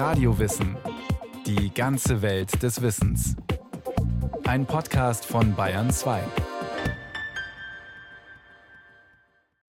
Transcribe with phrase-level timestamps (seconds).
[0.00, 0.78] Radiowissen.
[1.44, 3.36] Die ganze Welt des Wissens.
[4.44, 6.22] Ein Podcast von Bayern 2.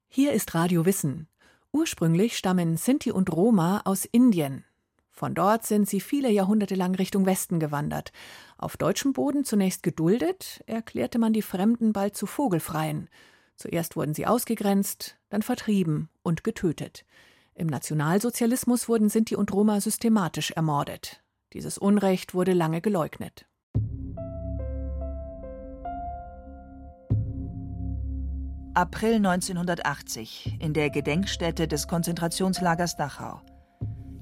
[0.07, 1.27] Hier ist Radio Wissen.
[1.73, 4.65] Ursprünglich stammen Sinti und Roma aus Indien.
[5.11, 8.13] Von dort sind sie viele Jahrhunderte lang Richtung Westen gewandert.
[8.57, 13.09] Auf deutschem Boden zunächst geduldet, erklärte man die Fremden bald zu Vogelfreien.
[13.57, 17.05] Zuerst wurden sie ausgegrenzt, dann vertrieben und getötet.
[17.55, 21.23] Im Nationalsozialismus wurden Sinti und Roma systematisch ermordet.
[21.53, 23.47] Dieses Unrecht wurde lange geleugnet.
[28.75, 33.41] April 1980 in der Gedenkstätte des Konzentrationslagers Dachau.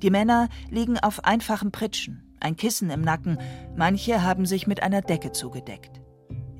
[0.02, 3.38] Die Männer liegen auf einfachen Pritschen, ein Kissen im Nacken,
[3.76, 6.00] manche haben sich mit einer Decke zugedeckt.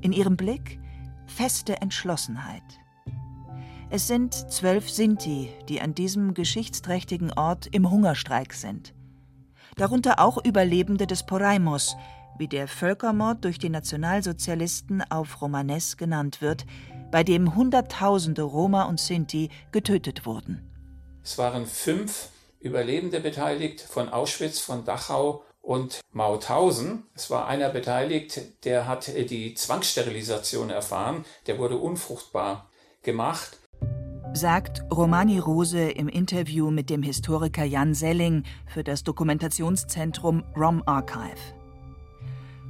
[0.01, 0.79] In ihrem Blick
[1.25, 2.79] feste Entschlossenheit.
[3.91, 8.93] Es sind zwölf Sinti, die an diesem geschichtsträchtigen Ort im Hungerstreik sind.
[9.77, 11.95] Darunter auch Überlebende des Poraimos,
[12.37, 16.67] wie der Völkermord durch die Nationalsozialisten auf Romanes genannt wird,
[17.09, 20.69] bei dem Hunderttausende Roma und Sinti getötet wurden.
[21.23, 27.07] Es waren fünf Überlebende beteiligt von Auschwitz, von Dachau und Mauthausen.
[27.15, 32.69] Es war einer beteiligt, der hat die Zwangssterilisation erfahren, der wurde unfruchtbar
[33.01, 33.57] gemacht.
[34.33, 41.55] Sagt Romani Rose im Interview mit dem Historiker Jan Selling für das Dokumentationszentrum ROM Archive.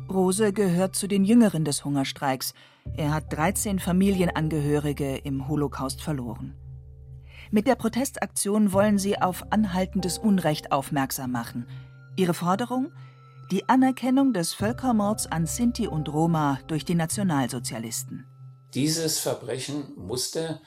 [0.09, 2.53] Rose gehört zu den Jüngeren des Hungerstreiks.
[2.95, 6.55] Er hat 13 Familienangehörige im Holocaust verloren.
[7.51, 11.67] Mit der Protestaktion wollen sie auf anhaltendes Unrecht aufmerksam machen.
[12.15, 12.91] Ihre Forderung?
[13.51, 18.25] Die Anerkennung des Völkermords an Sinti und Roma durch die Nationalsozialisten.
[18.73, 20.61] Dieses Verbrechen musste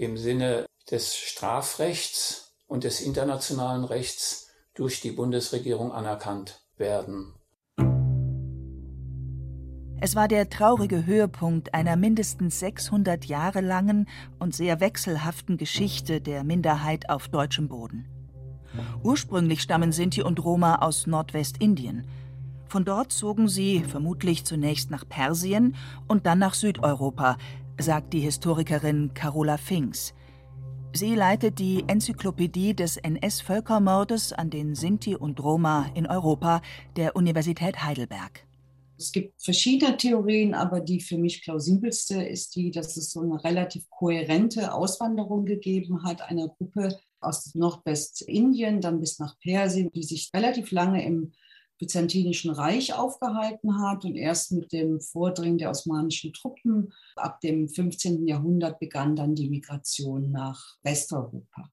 [0.00, 7.34] im Sinne des Strafrechts und des internationalen Rechts durch die Bundesregierung anerkannt werden.
[10.00, 14.08] Es war der traurige Höhepunkt einer mindestens 600 Jahre langen
[14.38, 18.08] und sehr wechselhaften Geschichte der Minderheit auf deutschem Boden.
[19.02, 22.06] Ursprünglich stammen Sinti und Roma aus Nordwestindien.
[22.70, 25.74] Von dort zogen sie vermutlich zunächst nach Persien
[26.08, 27.36] und dann nach Südeuropa,
[27.82, 30.14] sagt die Historikerin Carola Finks.
[30.92, 36.62] Sie leitet die Enzyklopädie des NS-Völkermordes an den Sinti und Roma in Europa
[36.96, 38.46] der Universität Heidelberg.
[38.98, 43.42] Es gibt verschiedene Theorien, aber die für mich plausibelste ist die, dass es so eine
[43.42, 50.30] relativ kohärente Auswanderung gegeben hat, einer Gruppe aus Nordwestindien, dann bis nach Persien, die sich
[50.34, 51.32] relativ lange im
[51.80, 58.26] Byzantinischen Reich aufgehalten hat und erst mit dem Vordringen der osmanischen Truppen ab dem 15.
[58.26, 61.70] Jahrhundert begann dann die Migration nach Westeuropa.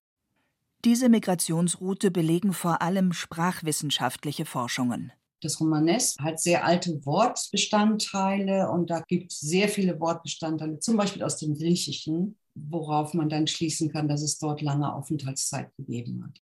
[0.86, 5.12] Diese Migrationsroute belegen vor allem sprachwissenschaftliche Forschungen.
[5.42, 11.24] Das Romanes hat sehr alte Wortbestandteile und da gibt es sehr viele Wortbestandteile, zum Beispiel
[11.24, 16.42] aus dem Griechischen, worauf man dann schließen kann, dass es dort lange Aufenthaltszeit gegeben hat.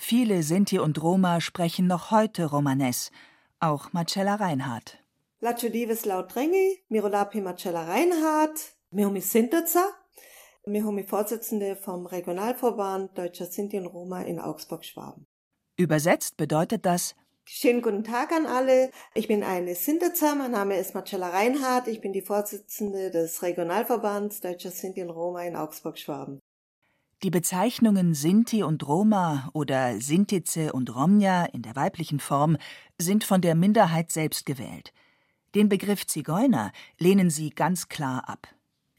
[0.00, 3.10] Viele Sinti und Roma sprechen noch heute Romanes,
[3.58, 4.96] auch Marcella Reinhardt.
[5.40, 9.84] Lacho dives lautrengi, mirolapi Marcella Reinhardt, mihumi Sinterza,
[10.64, 15.26] mihumi Vorsitzende vom Regionalverband Deutscher Sinti und Roma in Augsburg-Schwaben.
[15.76, 18.92] Übersetzt bedeutet das Schönen guten Tag an alle.
[19.14, 20.34] Ich bin eine Sinterza.
[20.36, 21.88] Mein Name ist Marcella Reinhardt.
[21.88, 26.40] Ich bin die Vorsitzende des Regionalverbands Deutscher Sinti und Roma in Augsburg-Schwaben.
[27.24, 32.56] Die Bezeichnungen Sinti und Roma oder Sintize und Romja in der weiblichen Form
[32.96, 34.92] sind von der Minderheit selbst gewählt.
[35.56, 38.46] Den Begriff Zigeuner lehnen sie ganz klar ab.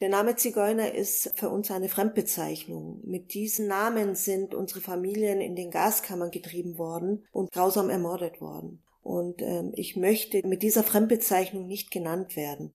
[0.02, 3.00] Der Name Zigeuner ist für uns eine Fremdbezeichnung.
[3.04, 8.82] Mit diesem Namen sind unsere Familien in den Gaskammern getrieben worden und grausam ermordet worden.
[9.00, 12.74] Und ähm, ich möchte mit dieser Fremdbezeichnung nicht genannt werden.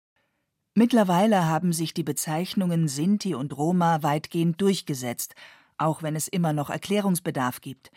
[0.77, 5.33] Mittlerweile haben sich die Bezeichnungen Sinti und Roma weitgehend durchgesetzt,
[5.77, 7.91] auch wenn es immer noch Erklärungsbedarf gibt.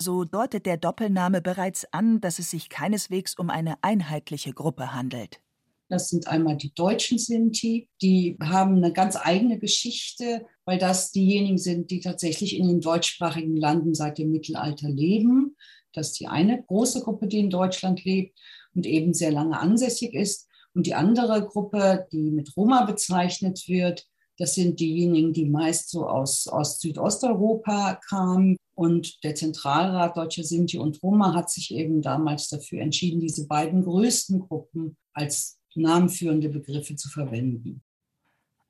[0.00, 5.42] So deutet der Doppelname bereits an, dass es sich keineswegs um eine einheitliche Gruppe handelt.
[5.90, 11.58] Das sind einmal die deutschen Sinti, die haben eine ganz eigene Geschichte, weil das diejenigen
[11.58, 15.56] sind, die tatsächlich in den deutschsprachigen Landen seit dem Mittelalter leben.
[15.92, 18.40] Das ist die eine große Gruppe, die in Deutschland lebt
[18.74, 20.48] und eben sehr lange ansässig ist.
[20.74, 24.06] Und die andere Gruppe, die mit Roma bezeichnet wird,
[24.38, 28.56] das sind diejenigen, die meist so aus, aus Südosteuropa kamen.
[28.74, 33.84] Und der Zentralrat Deutscher Sinti und Roma hat sich eben damals dafür entschieden, diese beiden
[33.84, 37.82] größten Gruppen als namenführende Begriffe zu verwenden.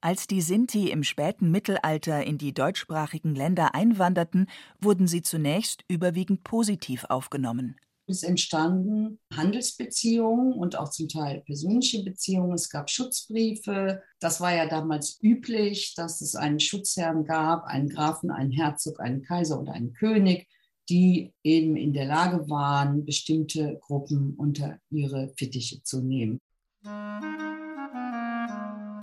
[0.02, 4.48] Als die Sinti im späten Mittelalter in die deutschsprachigen Länder einwanderten,
[4.78, 7.76] wurden sie zunächst überwiegend positiv aufgenommen.
[8.06, 12.52] Es entstanden Handelsbeziehungen und auch zum Teil persönliche Beziehungen.
[12.52, 14.02] Es gab Schutzbriefe.
[14.20, 19.22] Das war ja damals üblich, dass es einen Schutzherrn gab, einen Grafen, einen Herzog, einen
[19.22, 20.46] Kaiser oder einen König,
[20.90, 26.40] die eben in der Lage waren, bestimmte Gruppen unter ihre Fittiche zu nehmen.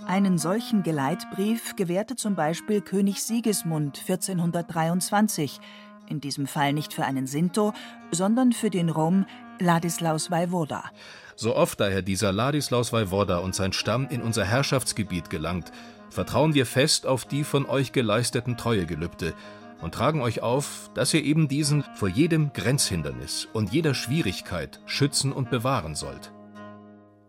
[0.06, 5.58] Einen solchen Geleitbrief gewährte zum Beispiel König Sigismund 1423,
[6.08, 7.72] in diesem Fall nicht für einen Sinto,
[8.10, 9.26] sondern für den Rom
[9.58, 10.84] Ladislaus Vaivoda.
[11.36, 15.72] So oft daher dieser Ladislaus Vaivoda und sein Stamm in unser Herrschaftsgebiet gelangt,
[16.10, 19.34] vertrauen wir fest auf die von euch geleisteten Treuegelübde
[19.80, 25.32] und tragen euch auf, dass ihr eben diesen vor jedem Grenzhindernis und jeder Schwierigkeit schützen
[25.32, 26.32] und bewahren sollt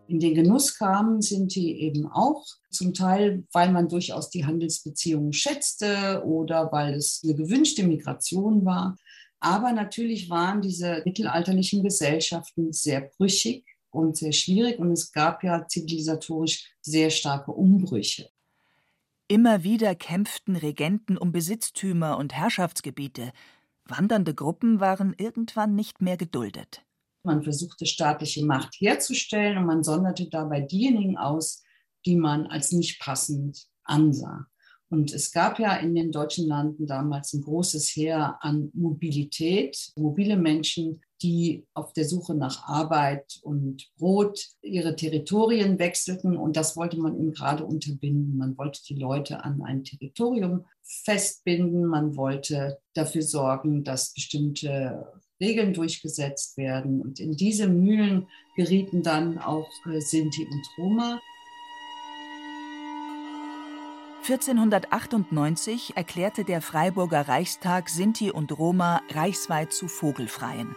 [0.06, 5.32] in den Genuss kamen, sind die eben auch zum Teil, weil man durchaus die Handelsbeziehungen
[5.32, 8.96] schätzte oder weil es eine gewünschte Migration war.
[9.40, 15.66] Aber natürlich waren diese mittelalterlichen Gesellschaften sehr brüchig und sehr schwierig und es gab ja
[15.66, 18.28] zivilisatorisch sehr starke Umbrüche.
[19.28, 23.32] Immer wieder kämpften Regenten um Besitztümer und Herrschaftsgebiete.
[23.86, 26.84] Wandernde Gruppen waren irgendwann nicht mehr geduldet.
[27.24, 31.62] Man versuchte staatliche Macht herzustellen und man sonderte dabei diejenigen aus,
[32.06, 34.46] die man als nicht passend ansah.
[34.90, 40.36] Und es gab ja in den deutschen Landen damals ein großes Heer an Mobilität, mobile
[40.36, 46.36] Menschen, die auf der Suche nach Arbeit und Brot ihre Territorien wechselten.
[46.36, 48.36] Und das wollte man eben gerade unterbinden.
[48.36, 51.86] Man wollte die Leute an ein Territorium festbinden.
[51.86, 55.06] Man wollte dafür sorgen, dass bestimmte
[55.44, 57.00] Regeln durchgesetzt werden.
[57.00, 58.26] Und in diese Mühlen
[58.56, 61.20] gerieten dann auch äh, Sinti und Roma.
[64.26, 70.74] 1498 erklärte der Freiburger Reichstag Sinti und Roma reichsweit zu Vogelfreien.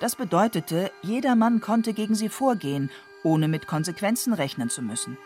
[0.00, 2.90] Das bedeutete, jedermann konnte gegen sie vorgehen,
[3.22, 5.16] ohne mit Konsequenzen rechnen zu müssen.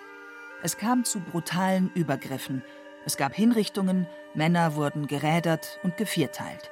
[0.63, 2.63] Es kam zu brutalen Übergriffen.
[3.05, 6.71] Es gab Hinrichtungen, Männer wurden gerädert und gevierteilt.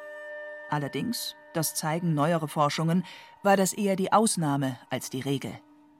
[0.70, 3.04] Allerdings das zeigen neuere Forschungen,
[3.42, 5.52] war das eher die Ausnahme als die Regel.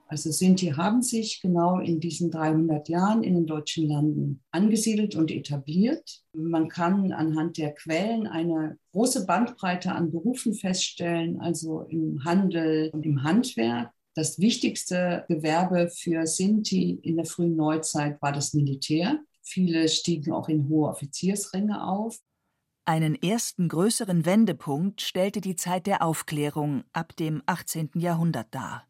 [0.08, 5.32] Also Sinti haben sich genau in diesen 300 Jahren in den deutschen Landen angesiedelt und
[5.32, 6.22] etabliert.
[6.32, 13.04] Man kann anhand der Quellen eine große Bandbreite an Berufen feststellen, also im Handel und
[13.04, 13.90] im Handwerk.
[14.14, 19.18] Das wichtigste Gewerbe für Sinti in der frühen Neuzeit war das Militär.
[19.42, 22.16] Viele stiegen auch in hohe Offiziersränge auf.
[22.88, 27.90] Einen ersten größeren Wendepunkt stellte die Zeit der Aufklärung ab dem 18.
[27.96, 28.86] Jahrhundert dar.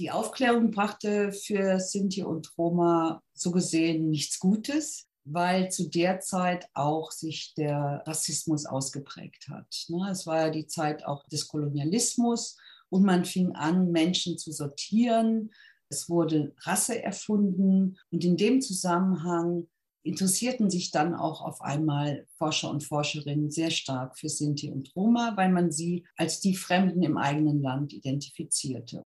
[0.00, 6.68] Die Aufklärung brachte für Sinti und Roma so gesehen nichts Gutes, weil zu der Zeit
[6.74, 9.86] auch sich der Rassismus ausgeprägt hat.
[9.86, 12.56] Ne, es war ja die Zeit auch des Kolonialismus
[12.88, 15.52] und man fing an, Menschen zu sortieren.
[15.88, 19.68] Es wurde Rasse erfunden und in dem Zusammenhang
[20.06, 25.32] interessierten sich dann auch auf einmal Forscher und Forscherinnen sehr stark für Sinti und Roma,
[25.36, 29.02] weil man sie als die Fremden im eigenen Land identifizierte.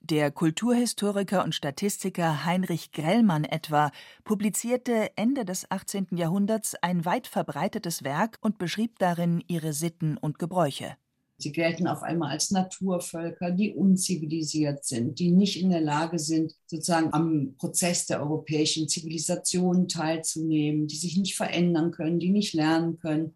[0.00, 3.90] Der Kulturhistoriker und Statistiker Heinrich Grellmann etwa
[4.24, 6.08] publizierte Ende des 18.
[6.12, 10.96] Jahrhunderts ein weit verbreitetes Werk und beschrieb darin ihre Sitten und Gebräuche.
[11.40, 16.52] Sie gelten auf einmal als Naturvölker, die unzivilisiert sind, die nicht in der Lage sind,
[16.66, 22.98] sozusagen am Prozess der europäischen Zivilisation teilzunehmen, die sich nicht verändern können, die nicht lernen
[22.98, 23.34] können.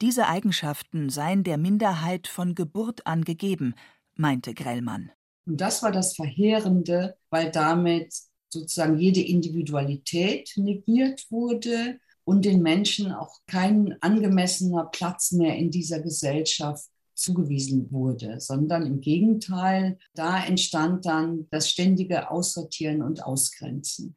[0.00, 3.74] Diese Eigenschaften seien der Minderheit von Geburt an gegeben,
[4.16, 5.12] meinte Grellmann.
[5.46, 8.12] Und das war das Verheerende, weil damit
[8.48, 16.00] sozusagen jede Individualität negiert wurde und den Menschen auch kein angemessener Platz mehr in dieser
[16.00, 24.16] Gesellschaft zugewiesen wurde, sondern im Gegenteil, da entstand dann das ständige Aussortieren und Ausgrenzen.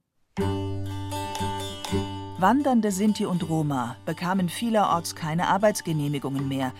[2.39, 6.71] Wandernde Sinti und Roma bekamen vielerorts keine Arbeitsgenehmigungen mehr,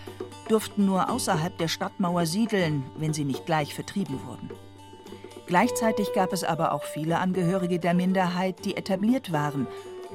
[0.48, 4.50] durften nur außerhalb der Stadtmauer siedeln, wenn sie nicht gleich vertrieben wurden.
[5.48, 9.66] Gleichzeitig gab es aber auch viele Angehörige der Minderheit, die etabliert waren,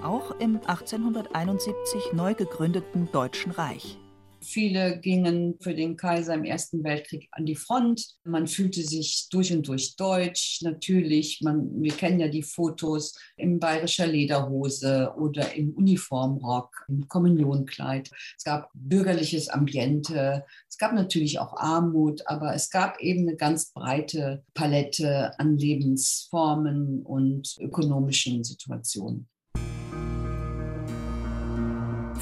[0.01, 3.97] auch im 1871 neu gegründeten Deutschen Reich.
[4.43, 8.15] Viele gingen für den Kaiser im Ersten Weltkrieg an die Front.
[8.25, 10.61] Man fühlte sich durch und durch deutsch.
[10.61, 18.11] Natürlich, man, wir kennen ja die Fotos in bayerischer Lederhose oder im Uniformrock, im Kommunionkleid.
[18.37, 20.43] Es gab bürgerliches Ambiente.
[20.69, 27.01] Es gab natürlich auch Armut, aber es gab eben eine ganz breite Palette an Lebensformen
[27.03, 29.29] und ökonomischen Situationen.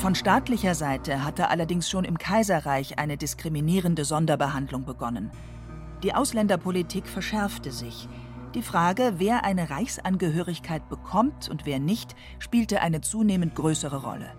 [0.01, 5.29] Von staatlicher Seite hatte allerdings schon im Kaiserreich eine diskriminierende Sonderbehandlung begonnen.
[6.01, 8.09] Die Ausländerpolitik verschärfte sich.
[8.55, 14.31] Die Frage, wer eine Reichsangehörigkeit bekommt und wer nicht, spielte eine zunehmend größere Rolle.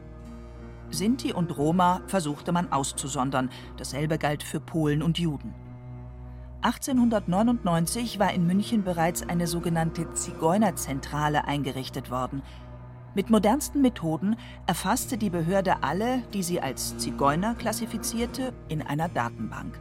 [0.90, 3.49] Sinti und Roma versuchte man auszusondern.
[3.76, 5.54] Dasselbe galt für Polen und Juden.
[6.62, 12.42] 1899 war in München bereits eine sogenannte Zigeunerzentrale eingerichtet worden.
[13.14, 19.78] Mit modernsten Methoden erfasste die Behörde alle, die sie als Zigeuner klassifizierte, in einer Datenbank.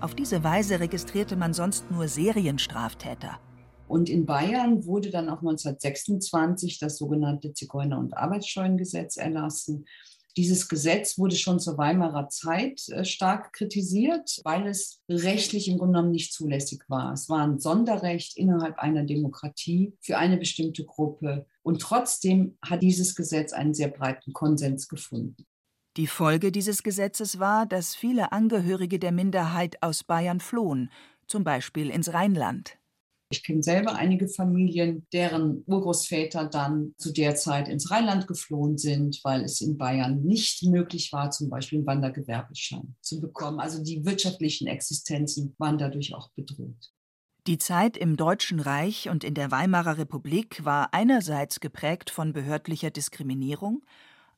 [0.00, 3.38] Auf diese Weise registrierte man sonst nur Serienstraftäter.
[3.88, 9.86] Und in Bayern wurde dann auch 1926 das sogenannte Zigeuner- und Arbeitsscheunengesetz erlassen.
[10.36, 15.94] Dieses Gesetz wurde schon zur Weimarer Zeit äh, stark kritisiert, weil es rechtlich im Grunde
[15.94, 17.14] genommen nicht zulässig war.
[17.14, 21.46] Es war ein Sonderrecht innerhalb einer Demokratie für eine bestimmte Gruppe.
[21.62, 25.46] Und trotzdem hat dieses Gesetz einen sehr breiten Konsens gefunden.
[25.96, 30.90] Die Folge dieses Gesetzes war, dass viele Angehörige der Minderheit aus Bayern flohen,
[31.26, 32.78] zum Beispiel ins Rheinland.
[33.32, 39.20] Ich kenne selber einige Familien, deren Urgroßväter dann zu der Zeit ins Rheinland geflohen sind,
[39.22, 43.60] weil es in Bayern nicht möglich war, zum Beispiel einen Wandergewerbeschein zu bekommen.
[43.60, 46.90] Also die wirtschaftlichen Existenzen waren dadurch auch bedroht.
[47.46, 52.90] Die Zeit im Deutschen Reich und in der Weimarer Republik war einerseits geprägt von behördlicher
[52.90, 53.82] Diskriminierung,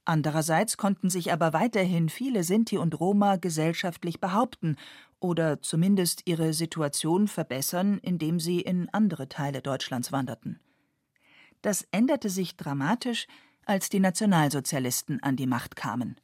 [0.05, 4.77] andererseits konnten sich aber weiterhin viele Sinti und Roma gesellschaftlich behaupten
[5.19, 10.61] oder zumindest ihre Situation verbessern, indem sie in andere Teile Deutschlands wanderten.
[11.61, 13.27] Das änderte sich dramatisch,
[13.67, 16.21] als die Nationalsozialisten an die Macht kamen.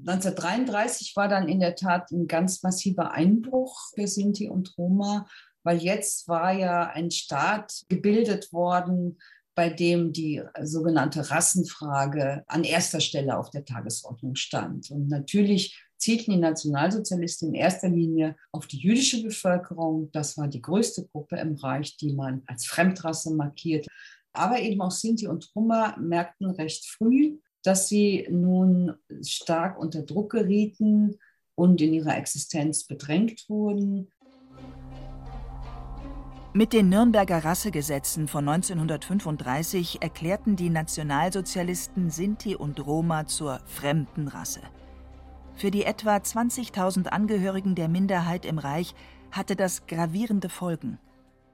[0.00, 5.26] 1933 war dann in der Tat ein ganz massiver Einbruch für Sinti und Roma,
[5.62, 9.18] weil jetzt war ja ein Staat gebildet worden,
[9.54, 14.90] bei dem die sogenannte Rassenfrage an erster Stelle auf der Tagesordnung stand.
[14.90, 20.10] Und natürlich zielten die Nationalsozialisten in erster Linie auf die jüdische Bevölkerung.
[20.12, 23.86] Das war die größte Gruppe im Reich, die man als Fremdrasse markiert.
[24.32, 30.32] Aber eben auch Sinti und Roma merkten recht früh, dass sie nun stark unter Druck
[30.32, 31.18] gerieten
[31.54, 34.10] und in ihrer Existenz bedrängt wurden.
[36.52, 44.60] Mit den Nürnberger Rassegesetzen von 1935 erklärten die Nationalsozialisten Sinti und Roma zur fremden Rasse.
[45.54, 48.94] Für die etwa 20.000 Angehörigen der Minderheit im Reich
[49.30, 50.98] hatte das gravierende Folgen.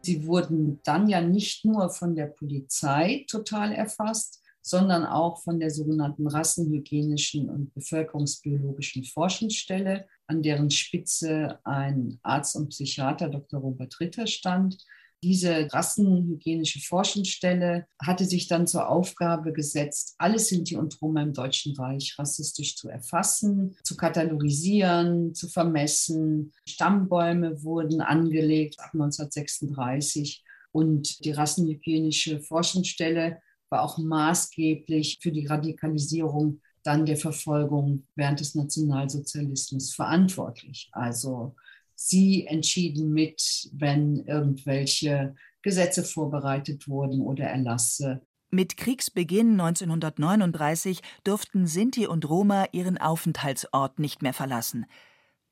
[0.01, 5.71] Sie wurden dann ja nicht nur von der Polizei total erfasst, sondern auch von der
[5.71, 13.61] sogenannten Rassenhygienischen und Bevölkerungsbiologischen Forschungsstelle, an deren Spitze ein Arzt und Psychiater Dr.
[13.61, 14.79] Robert Ritter stand.
[15.23, 21.75] Diese rassenhygienische Forschungsstelle hatte sich dann zur Aufgabe gesetzt, alle Sinti und Roma im Deutschen
[21.75, 26.53] Reich rassistisch zu erfassen, zu katalogisieren, zu vermessen.
[26.69, 33.41] Stammbäume wurden angelegt ab 1936 und die rassenhygienische Forschungsstelle
[33.71, 40.89] war auch maßgeblich für die Radikalisierung dann der Verfolgung während des Nationalsozialismus verantwortlich.
[40.93, 41.55] Also
[41.97, 48.21] Sie entschieden mit, wenn irgendwelche Gesetze vorbereitet wurden oder Erlasse.
[48.51, 54.87] Mit Kriegsbeginn 1939 durften Sinti und Roma ihren Aufenthaltsort nicht mehr verlassen.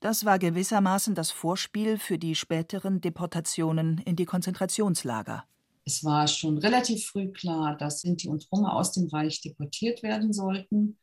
[0.00, 5.44] Das war gewissermaßen das Vorspiel für die späteren Deportationen in die Konzentrationslager.
[5.86, 10.32] Es war schon relativ früh klar, dass Sinti und Roma aus dem Reich deportiert werden
[10.32, 10.98] sollten.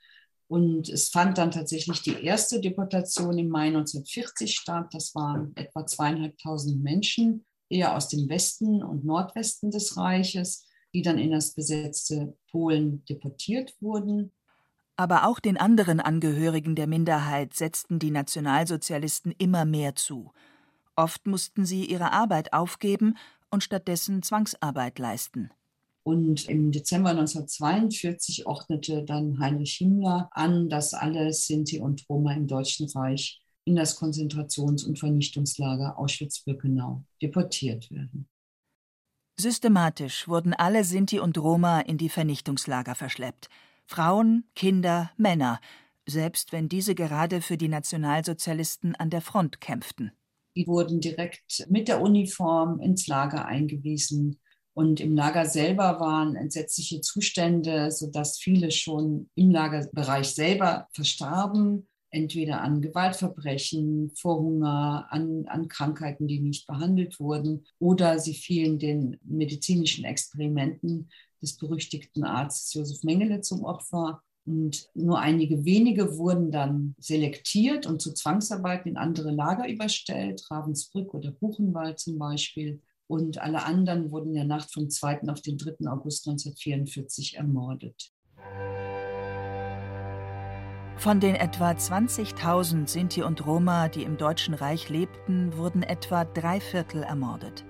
[0.51, 4.89] Und es fand dann tatsächlich die erste Deportation im Mai 1940 statt.
[4.91, 11.17] Das waren etwa zweieinhalbtausend Menschen, eher aus dem Westen und Nordwesten des Reiches, die dann
[11.17, 14.33] in das besetzte Polen deportiert wurden.
[14.97, 20.33] Aber auch den anderen Angehörigen der Minderheit setzten die Nationalsozialisten immer mehr zu.
[20.97, 23.15] Oft mussten sie ihre Arbeit aufgeben
[23.51, 25.49] und stattdessen Zwangsarbeit leisten.
[26.03, 32.47] Und im Dezember 1942 ordnete dann Heinrich Himmler an, dass alle Sinti und Roma im
[32.47, 38.27] Deutschen Reich in das Konzentrations- und Vernichtungslager Auschwitz-Birkenau deportiert werden.
[39.39, 43.49] Systematisch wurden alle Sinti und Roma in die Vernichtungslager verschleppt.
[43.85, 45.59] Frauen, Kinder, Männer,
[46.05, 50.11] selbst wenn diese gerade für die Nationalsozialisten an der Front kämpften.
[50.55, 54.39] Die wurden direkt mit der Uniform ins Lager eingewiesen.
[54.73, 62.61] Und im Lager selber waren entsetzliche Zustände, sodass viele schon im Lagerbereich selber verstarben, entweder
[62.61, 69.17] an Gewaltverbrechen, vor Hunger, an, an Krankheiten, die nicht behandelt wurden, oder sie fielen den
[69.23, 71.09] medizinischen Experimenten
[71.41, 74.21] des berüchtigten Arztes Josef Mengele zum Opfer.
[74.45, 81.13] Und nur einige wenige wurden dann selektiert und zu Zwangsarbeiten in andere Lager überstellt, Ravensbrück
[81.13, 82.81] oder Buchenwald zum Beispiel.
[83.11, 85.23] Und alle anderen wurden in der Nacht vom 2.
[85.27, 85.85] auf den 3.
[85.89, 88.09] August 1944 ermordet.
[90.95, 96.61] Von den etwa 20.000 Sinti und Roma, die im Deutschen Reich lebten, wurden etwa drei
[96.61, 97.65] Viertel ermordet.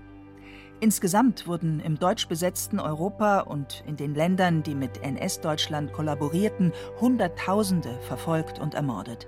[0.79, 7.99] Insgesamt wurden im deutsch besetzten Europa und in den Ländern, die mit NS-Deutschland kollaborierten, Hunderttausende
[8.01, 9.27] verfolgt und ermordet.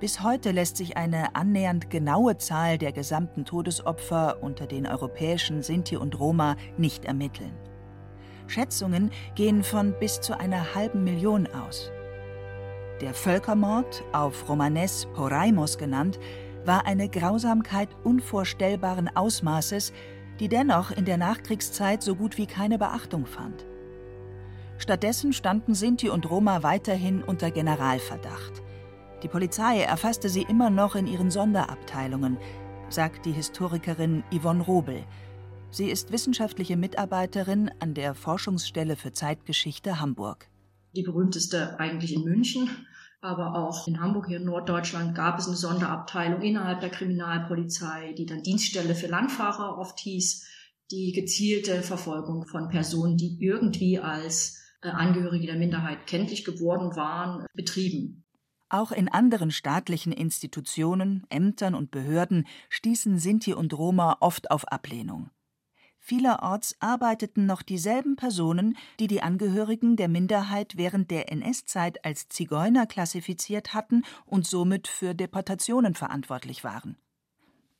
[0.00, 5.96] Bis heute lässt sich eine annähernd genaue Zahl der gesamten Todesopfer unter den europäischen Sinti
[5.96, 7.52] und Roma nicht ermitteln.
[8.46, 11.90] Schätzungen gehen von bis zu einer halben Million aus.
[13.00, 16.20] Der Völkermord, auf Romanes Poraimos genannt,
[16.64, 19.92] war eine Grausamkeit unvorstellbaren Ausmaßes,
[20.38, 23.66] die dennoch in der Nachkriegszeit so gut wie keine Beachtung fand.
[24.78, 28.62] Stattdessen standen Sinti und Roma weiterhin unter Generalverdacht.
[29.24, 32.38] Die Polizei erfasste sie immer noch in ihren Sonderabteilungen,
[32.88, 35.04] sagt die Historikerin Yvonne Robel.
[35.70, 40.48] Sie ist wissenschaftliche Mitarbeiterin an der Forschungsstelle für Zeitgeschichte Hamburg.
[40.94, 42.70] Die berühmteste eigentlich in München,
[43.20, 48.24] aber auch in Hamburg, hier in Norddeutschland, gab es eine Sonderabteilung innerhalb der Kriminalpolizei, die
[48.24, 50.46] dann Dienststelle für Landfahrer oft hieß,
[50.92, 57.44] die gezielte Verfolgung von Personen, die irgendwie als äh, Angehörige der Minderheit kenntlich geworden waren,
[57.52, 58.24] betrieben.
[58.70, 65.30] Auch in anderen staatlichen Institutionen, Ämtern und Behörden stießen Sinti und Roma oft auf Ablehnung.
[65.98, 72.86] Vielerorts arbeiteten noch dieselben Personen, die die Angehörigen der Minderheit während der NS-Zeit als Zigeuner
[72.86, 76.96] klassifiziert hatten und somit für Deportationen verantwortlich waren.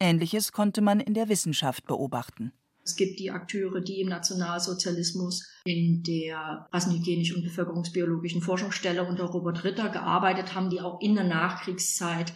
[0.00, 2.52] Ähnliches konnte man in der Wissenschaft beobachten.
[2.88, 9.62] Es gibt die Akteure, die im Nationalsozialismus in der rassenhygienischen und bevölkerungsbiologischen Forschungsstelle unter Robert
[9.62, 12.32] Ritter gearbeitet haben, die auch in der Nachkriegszeit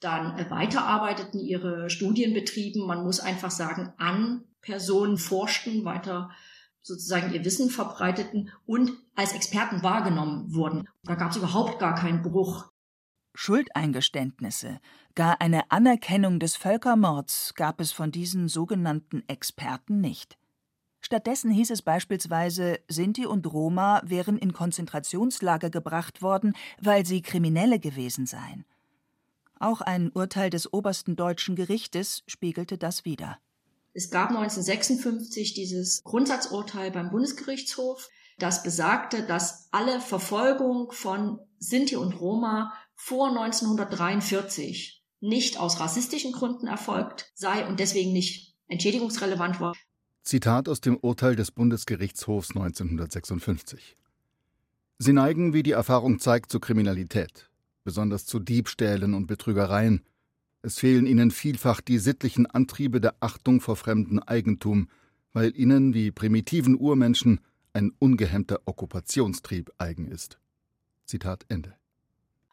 [0.00, 2.86] dann weiterarbeiteten, ihre Studien betrieben.
[2.86, 6.30] Man muss einfach sagen, an Personen forschten, weiter
[6.80, 10.88] sozusagen ihr Wissen verbreiteten und als Experten wahrgenommen wurden.
[11.02, 12.69] Da gab es überhaupt gar keinen Bruch.
[13.42, 14.80] Schuldeingeständnisse,
[15.14, 20.36] gar eine Anerkennung des Völkermords gab es von diesen sogenannten Experten nicht.
[21.00, 27.78] Stattdessen hieß es beispielsweise, Sinti und Roma wären in Konzentrationslager gebracht worden, weil sie Kriminelle
[27.78, 28.66] gewesen seien.
[29.58, 33.38] Auch ein Urteil des obersten deutschen Gerichtes spiegelte das wider.
[33.94, 42.20] Es gab 1956 dieses Grundsatzurteil beim Bundesgerichtshof, das besagte, dass alle Verfolgung von Sinti und
[42.20, 49.74] Roma vor 1943 nicht aus rassistischen Gründen erfolgt sei und deswegen nicht entschädigungsrelevant war.
[50.22, 53.96] Zitat aus dem Urteil des Bundesgerichtshofs 1956.
[54.98, 57.50] Sie neigen, wie die Erfahrung zeigt, zu Kriminalität,
[57.84, 60.04] besonders zu Diebstählen und Betrügereien,
[60.62, 64.88] es fehlen ihnen vielfach die sittlichen Antriebe der Achtung vor fremdem Eigentum,
[65.32, 67.40] weil ihnen, wie primitiven Urmenschen,
[67.72, 70.38] ein ungehemmter Okkupationstrieb eigen ist.
[71.06, 71.79] Zitat Ende.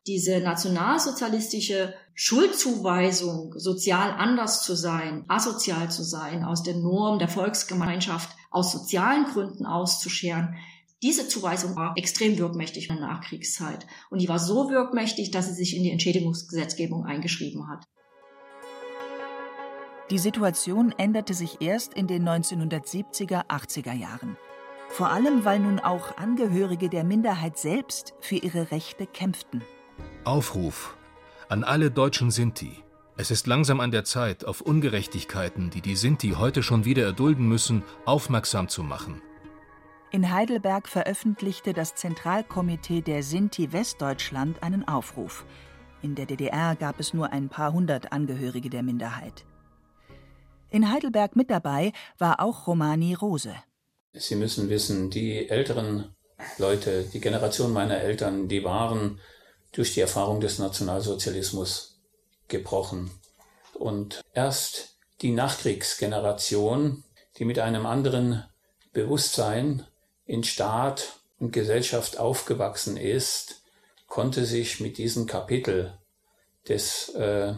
[0.08, 8.30] Diese nationalsozialistische Schuldzuweisung, sozial anders zu sein, asozial zu sein, aus der Norm der Volksgemeinschaft
[8.50, 10.56] aus sozialen Gründen auszuscheren,
[11.04, 13.86] diese Zuweisung war extrem wirkmächtig in der Nachkriegszeit.
[14.10, 17.84] Und die war so wirkmächtig, dass sie sich in die Entschädigungsgesetzgebung eingeschrieben hat.
[20.10, 24.38] Die Situation änderte sich erst in den 1970er, 80er Jahren.
[24.88, 29.62] Vor allem, weil nun auch Angehörige der Minderheit selbst für ihre Rechte kämpften.
[30.28, 30.98] Aufruf
[31.48, 32.84] an alle deutschen Sinti.
[33.16, 37.48] Es ist langsam an der Zeit, auf Ungerechtigkeiten, die die Sinti heute schon wieder erdulden
[37.48, 39.22] müssen, aufmerksam zu machen.
[40.12, 45.46] In Heidelberg veröffentlichte das Zentralkomitee der Sinti Westdeutschland einen Aufruf.
[46.02, 49.46] In der DDR gab es nur ein paar hundert Angehörige der Minderheit.
[50.70, 53.56] In Heidelberg mit dabei war auch Romani Rose.
[54.12, 56.14] Sie müssen wissen, die älteren
[56.58, 59.22] Leute, die Generation meiner Eltern, die waren
[59.78, 62.00] durch die Erfahrung des Nationalsozialismus
[62.48, 63.12] gebrochen.
[63.74, 67.04] Und erst die Nachkriegsgeneration,
[67.38, 68.44] die mit einem anderen
[68.92, 69.86] Bewusstsein
[70.26, 73.62] in Staat und Gesellschaft aufgewachsen ist,
[74.08, 75.98] konnte sich mit diesem Kapitel
[76.68, 77.54] des äh,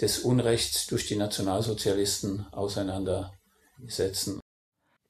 [0.00, 4.40] des Unrechts durch die Nationalsozialisten auseinandersetzen.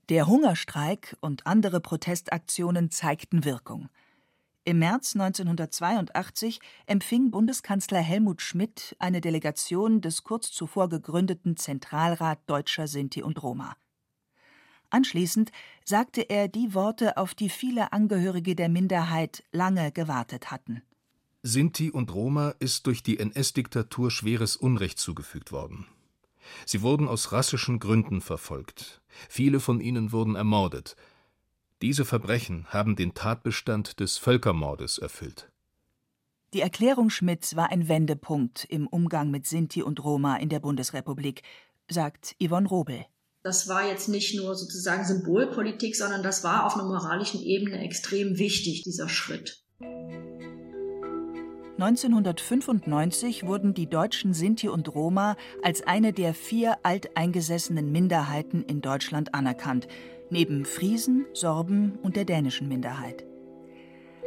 [0.09, 3.89] Der Hungerstreik und andere Protestaktionen zeigten Wirkung.
[4.71, 12.87] Im März 1982 empfing Bundeskanzler Helmut Schmidt eine Delegation des kurz zuvor gegründeten Zentralrat Deutscher
[12.87, 13.75] Sinti und Roma.
[14.89, 15.51] Anschließend
[15.85, 20.83] sagte er die Worte, auf die viele Angehörige der Minderheit lange gewartet hatten.
[21.43, 25.89] Sinti und Roma ist durch die NS-Diktatur schweres Unrecht zugefügt worden.
[26.65, 29.03] Sie wurden aus rassischen Gründen verfolgt.
[29.29, 30.95] Viele von ihnen wurden ermordet.
[31.83, 35.51] Diese Verbrechen haben den Tatbestand des Völkermordes erfüllt.
[36.53, 41.43] Die Erklärung Schmidts war ein Wendepunkt im Umgang mit Sinti und Roma in der Bundesrepublik,
[41.89, 43.07] sagt Yvonne Robel.
[43.43, 48.37] Das war jetzt nicht nur sozusagen Symbolpolitik, sondern das war auf einer moralischen Ebene extrem
[48.37, 49.65] wichtig, dieser Schritt.
[51.79, 59.35] 1995 wurden die deutschen Sinti und Roma als eine der vier alteingesessenen Minderheiten in Deutschland
[59.35, 59.89] anerkannt,
[60.31, 63.25] neben Friesen, Sorben und der dänischen Minderheit.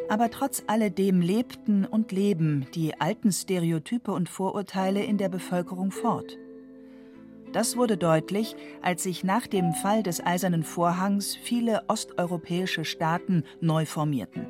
[0.10, 6.38] Aber trotz alledem lebten und leben die alten Stereotype und Vorurteile in der Bevölkerung fort.
[7.54, 13.86] Das wurde deutlich, als sich nach dem Fall des Eisernen Vorhangs viele osteuropäische Staaten neu
[13.86, 14.48] formierten.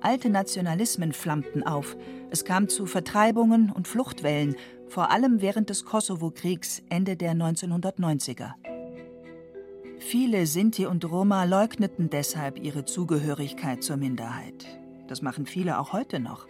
[0.00, 1.96] Alte Nationalismen flammten auf,
[2.30, 4.56] es kam zu Vertreibungen und Fluchtwellen,
[4.88, 8.52] vor allem während des Kosovo-Kriegs Ende der 1990er.
[10.04, 14.66] Viele Sinti und Roma leugneten deshalb ihre Zugehörigkeit zur Minderheit.
[15.06, 16.46] Das machen viele auch heute noch.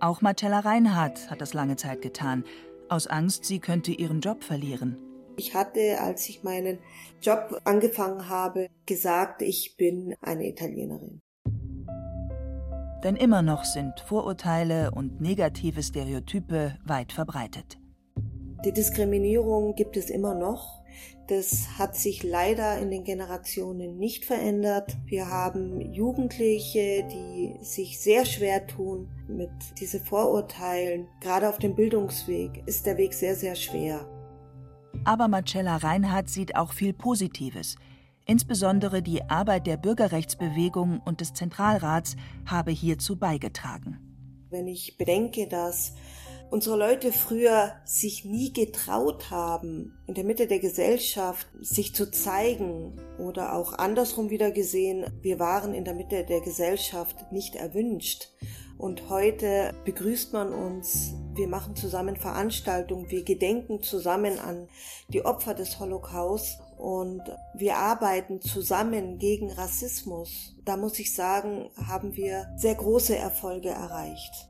[0.00, 2.44] Auch Marcella Reinhardt hat das lange Zeit getan,
[2.88, 4.96] aus Angst, sie könnte ihren Job verlieren.
[5.36, 6.78] Ich hatte, als ich meinen
[7.20, 11.20] Job angefangen habe, gesagt, ich bin eine Italienerin.
[13.04, 17.76] Denn immer noch sind Vorurteile und negative Stereotype weit verbreitet.
[18.64, 20.77] Die Diskriminierung gibt es immer noch.
[21.28, 24.96] Das hat sich leider in den Generationen nicht verändert.
[25.04, 31.06] Wir haben Jugendliche, die sich sehr schwer tun mit diesen Vorurteilen.
[31.20, 34.08] Gerade auf dem Bildungsweg ist der Weg sehr, sehr schwer.
[35.04, 37.76] Aber Marcella Reinhardt sieht auch viel Positives.
[38.24, 43.98] Insbesondere die Arbeit der Bürgerrechtsbewegung und des Zentralrats habe hierzu beigetragen.
[44.48, 45.92] Wenn ich bedenke, dass
[46.50, 52.98] unsere Leute früher sich nie getraut haben, in der Mitte der Gesellschaft sich zu zeigen
[53.18, 58.30] oder auch andersrum wieder gesehen, wir waren in der Mitte der Gesellschaft nicht erwünscht.
[58.78, 64.68] Und heute begrüßt man uns, wir machen zusammen Veranstaltungen, wir gedenken zusammen an
[65.08, 67.22] die Opfer des Holocaust und
[67.54, 70.54] wir arbeiten zusammen gegen Rassismus.
[70.64, 74.47] Da muss ich sagen, haben wir sehr große Erfolge erreicht.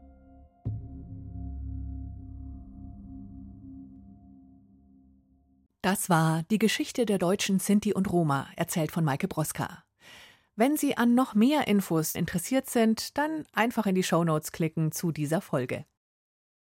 [5.91, 9.85] Das war die Geschichte der deutschen Sinti und Roma, erzählt von Maike Broska.
[10.55, 15.13] Wenn Sie an noch mehr Infos interessiert sind, dann einfach in die Shownotes klicken zu
[15.13, 15.87] dieser Folge.